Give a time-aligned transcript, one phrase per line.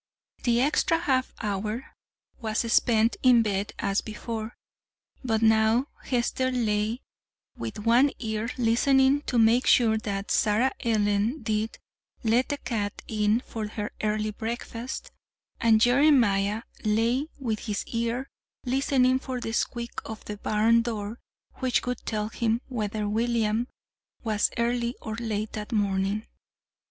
[0.41, 1.93] The extra half hour
[2.39, 4.55] was spent in bed as before
[5.23, 7.01] but now Hester lay
[7.55, 11.77] with one ear listening to make sure that Sarah Ellen did
[12.23, 15.11] let the cat in for her early breakfast;
[15.59, 18.27] and Jeremiah lay with his ear
[18.65, 21.19] listening for the squeak of the barn door
[21.57, 23.67] which would tell him whether William
[24.23, 26.25] was early or, late that morning.